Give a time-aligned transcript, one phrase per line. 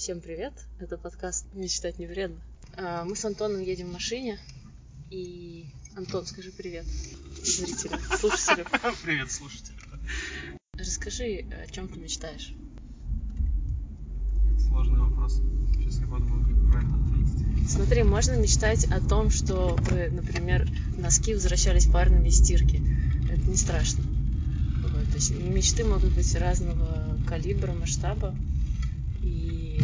[0.00, 0.54] Всем привет!
[0.78, 2.40] Это подкаст «Мечтать не вредно».
[2.74, 4.38] А, мы с Антоном едем в машине,
[5.10, 5.66] и...
[5.94, 6.86] Антон, скажи привет
[7.44, 8.66] зрителям, слушателям.
[9.04, 9.76] Привет, слушатели.
[10.72, 12.54] Расскажи, о чем ты мечтаешь?
[14.68, 15.42] Сложный вопрос.
[15.74, 17.70] Сейчас я подумаю, как правильно ответить.
[17.70, 22.82] Смотри, можно мечтать о том, чтобы, например, носки возвращались парными из стирки.
[23.30, 24.02] Это не страшно.
[24.82, 28.34] Вот, то есть мечты могут быть разного калибра, масштаба.
[29.22, 29.80] И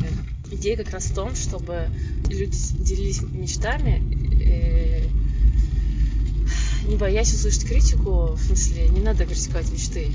[0.51, 1.89] идея как раз в том, чтобы
[2.29, 4.03] люди делились мечтами,
[4.43, 5.09] э,
[6.89, 10.13] не боясь услышать критику, в смысле, не надо критиковать мечты.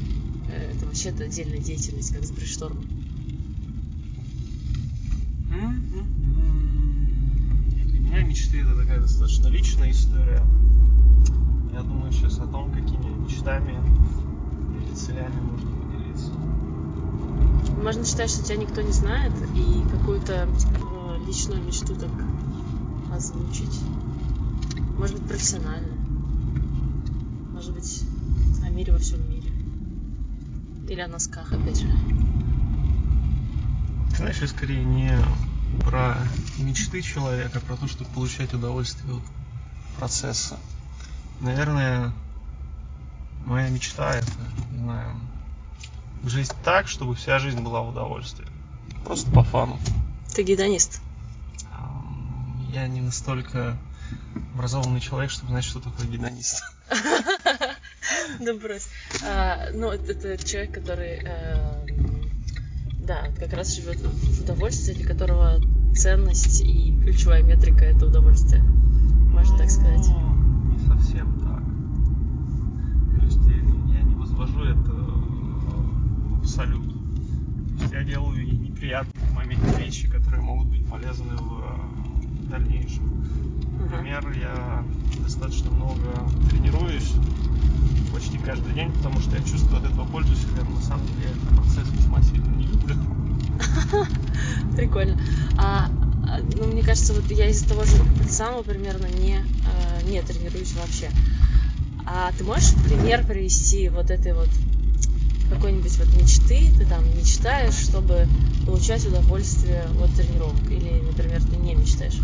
[0.49, 2.85] Э, это вообще-то отдельная деятельность, как с брейнштормом.
[7.75, 10.41] Для меня мечты это такая достаточно личная история.
[11.73, 13.75] Я думаю сейчас о том, какими мечтами
[14.77, 16.31] или целями можно поделиться.
[18.11, 22.11] Считать, что тебя никто не знает, и какую-то э, личную мечту так
[23.09, 23.79] озвучить.
[24.97, 25.95] Может быть, профессионально.
[27.53, 28.03] Может быть,
[28.65, 29.53] о мире во всем мире.
[30.89, 31.87] Или о носках, опять же.
[34.17, 35.17] Знаешь, я скорее не
[35.85, 36.17] про
[36.59, 39.23] мечты человека, а про то, чтобы получать удовольствие от
[39.97, 40.59] процесса.
[41.39, 42.11] Наверное,
[43.45, 44.33] моя мечта это,
[44.73, 45.15] не знаю,
[46.23, 48.47] жить так, чтобы вся жизнь была в удовольствии.
[49.05, 49.79] Просто по фану.
[50.33, 51.01] Ты гедонист.
[52.71, 53.77] Я не настолько
[54.53, 56.63] образованный человек, чтобы знать, что такое гедонист.
[58.39, 58.87] Да брось.
[59.23, 62.29] А, ну, это, это человек, который, эм,
[63.05, 65.59] да, как раз живет в удовольствии, для которого
[65.95, 68.63] ценность и ключевая метрика это удовольствие.
[68.63, 70.07] Можно так сказать.
[70.07, 71.61] Ну, Не совсем так.
[73.19, 76.87] То есть я, я не возвожу это в абсолют.
[77.77, 78.03] То есть я
[78.91, 83.03] неприятные в моменте вещи, которые могут быть полезны в э, дальнейшем.
[83.79, 84.83] Например, я
[85.23, 86.09] достаточно много
[86.49, 87.13] тренируюсь
[88.13, 91.23] почти каждый день, потому что я чувствую от этого пользу себе, но на самом деле
[91.23, 92.95] я этот процесс весьма сильно не люблю.
[94.75, 95.17] Прикольно.
[95.57, 95.89] А,
[96.27, 97.93] а, ну, мне кажется, вот я из-за того же
[98.29, 101.09] самого примерно не, э, не тренируюсь вообще.
[102.05, 104.49] А ты можешь пример привести вот этой вот
[105.51, 108.27] какой-нибудь вот мечты, ты там мечтаешь, чтобы
[108.65, 110.63] получать удовольствие от тренировок?
[110.69, 112.19] Или, например, ты не мечтаешь?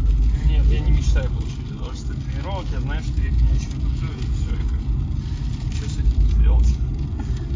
[0.48, 3.72] Нет, я не мечтаю получить удовольствие от тренировок, я знаю, что я их не очень
[3.74, 6.68] люблю, и все, и как бы, что с этим сделать?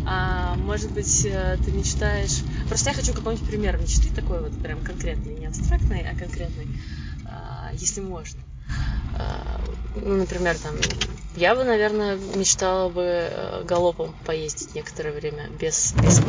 [0.06, 2.44] А может быть, э, ты мечтаешь...
[2.68, 6.68] Просто я хочу какой-нибудь пример мечты такой вот прям конкретный, не абстрактный, а конкретный,
[7.26, 8.40] а, если можно.
[9.18, 9.62] А,
[9.96, 10.74] Ну, например, там,
[11.36, 16.22] я бы, наверное, мечтала бы э, галопом поездить некоторое время без, без,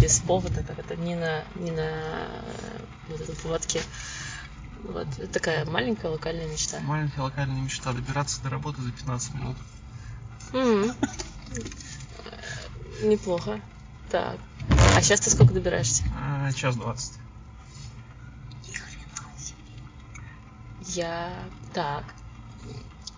[0.00, 3.80] без повода, как это, не на, не на э, вот этом поводке.
[4.82, 6.80] Вот, такая маленькая локальная мечта.
[6.80, 9.56] Маленькая локальная мечта добираться до работы за 15 минут.
[10.52, 10.88] Э,
[13.02, 13.60] Неплохо.
[14.10, 14.38] Так.
[14.96, 16.02] А сейчас ты сколько добираешься?
[16.18, 17.14] А, час двадцать.
[20.86, 21.32] Я...
[21.72, 22.04] Так.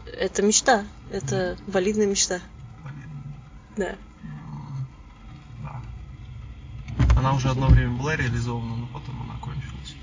[0.07, 0.85] Это мечта.
[1.11, 2.41] Это валидная мечта.
[3.77, 3.97] Да.
[5.63, 5.83] да.
[7.17, 9.97] Она уже одно время была реализована, но потом она кончилась.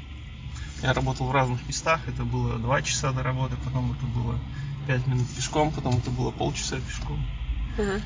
[0.82, 4.40] Я работал в разных местах, это было 2 часа до работы, потом это было
[4.88, 7.20] 5 минут пешком, потом это было полчаса пешком.
[7.78, 8.02] Ага.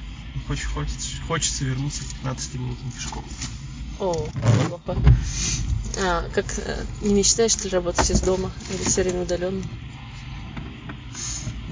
[0.47, 3.23] Хочется, хочется, хочется вернуться к 15 минутам пешком.
[3.99, 4.13] О,
[4.67, 4.99] плохо.
[6.01, 9.61] А, как э, не мечтаешь ты работать из дома или все время удаленно?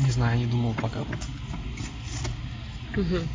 [0.01, 1.27] Не знаю, не думал пока вот.
[2.95, 3.29] Мгм.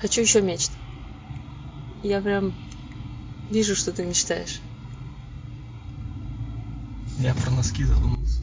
[0.00, 0.72] Хочу еще мечт.
[2.02, 2.54] Я прям
[3.48, 4.60] вижу, что ты мечтаешь.
[7.18, 8.42] Я про носки задумался.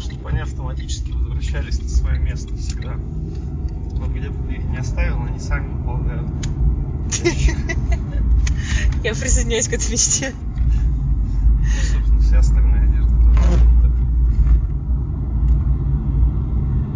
[0.00, 2.98] Чтобы они автоматически возвращались на свое место всегда.
[4.14, 6.28] Где бы ты их не оставил, они сами выполняют.
[9.02, 10.32] Я присоединяюсь к этой мечте.
[10.32, 13.64] Ну, собственно, вся остальная одежда тоже.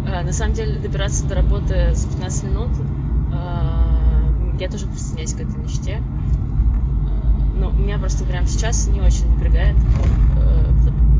[0.07, 2.71] А, На самом деле добираться до работы за 15 минут,
[3.31, 4.25] а,
[4.59, 6.01] я тоже присоединяюсь к этой мечте.
[6.01, 9.77] А, Но меня просто прямо сейчас не очень напрягает.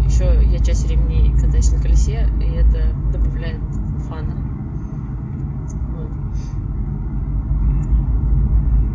[0.10, 3.62] Еще я часть времени катаюсь на колесе, и это добавляет
[4.10, 4.36] фана.
[5.96, 6.12] Вот.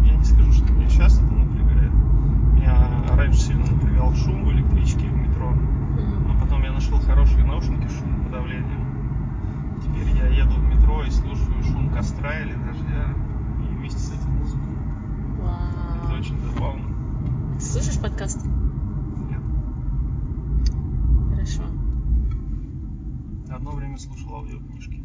[0.04, 1.92] Я не скажу, что меня сейчас это напрягает.
[2.54, 5.50] Меня раньше сильно напрягал шум в электричке и в метро.
[5.50, 6.28] Мгм.
[6.28, 8.84] Но потом я нашел хорошие наушники с шумоподавлением.
[9.80, 10.14] Теперь
[24.04, 25.02] слушал аудиокнижки.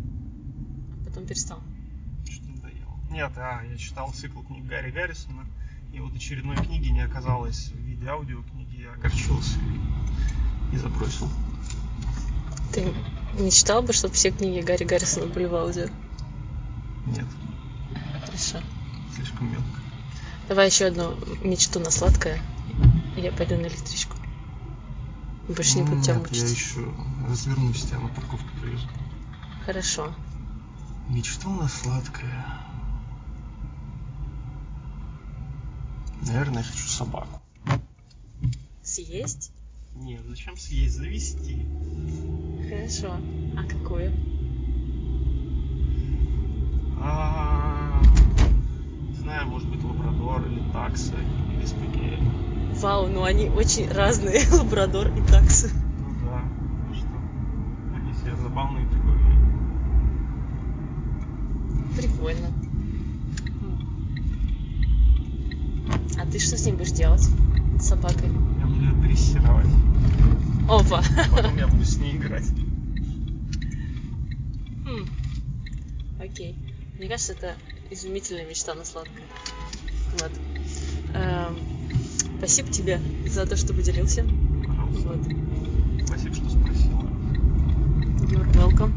[1.01, 1.59] А потом перестал.
[2.29, 2.99] Что надоело.
[3.11, 5.45] Нет, а, я читал цикл книг Гарри Гаррисона,
[5.93, 9.57] и вот очередной книги не оказалось в виде аудиокниги, я огорчился
[10.71, 11.29] и, и забросил.
[12.73, 12.93] Ты
[13.39, 15.87] не читал бы, чтобы все книги Гарри Гаррисона были в аудио?
[17.07, 17.25] Нет,
[18.25, 18.59] Хорошо.
[19.15, 19.65] слишком мелко.
[20.47, 22.39] Давай еще одну мечту на сладкое,
[23.15, 24.17] я пойду на электричку.
[25.47, 26.57] Больше не буду тебя Нет, я мучить.
[26.57, 26.93] еще
[27.27, 28.87] развернусь, тебя на парковку привезу.
[29.65, 30.13] Хорошо.
[31.07, 32.68] Мечту на сладкое.
[36.29, 37.41] Наверное, я хочу собаку.
[38.83, 39.51] Съесть?
[39.95, 40.95] Нет, зачем съесть?
[40.95, 41.65] Завести.
[42.69, 43.15] Хорошо.
[43.57, 44.13] А какую?
[47.01, 47.99] А,
[49.09, 51.15] Не знаю, может быть, лабрадор или такса,
[51.55, 52.19] или спагетти.
[52.79, 55.71] Вау, ну они очень разные, лабрадор и таксы.
[55.73, 56.43] Ну да,
[56.87, 57.07] ну что,
[57.95, 59.39] они все забавные прикольные.
[61.95, 62.68] Прикольно.
[66.19, 67.27] А ты что с ним будешь делать?
[67.79, 68.29] С собакой?
[68.59, 69.67] Я буду ее дрессировать,
[70.67, 71.01] Опа.
[71.31, 72.45] потом я буду с ней играть.
[74.85, 75.05] Хм.
[76.19, 76.55] Окей.
[76.97, 77.55] Мне кажется, это
[77.89, 79.23] изумительная мечта на сладкое.
[80.13, 80.31] Вот.
[81.13, 81.55] Эм,
[82.39, 84.23] Спасибо тебе за то, что поделился.
[84.65, 85.09] Пожалуйста.
[85.09, 86.05] Вот.
[86.05, 87.01] Спасибо, что спросила.
[88.29, 88.93] You're welcome.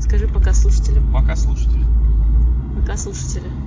[0.00, 1.12] Скажи пока слушателям.
[1.12, 1.84] Пока, слушатели.
[2.80, 3.50] Пока слушатели.